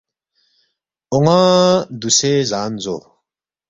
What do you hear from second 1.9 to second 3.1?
دوسے زان زو